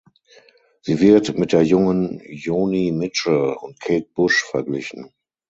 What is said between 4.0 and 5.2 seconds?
Bush verglichen.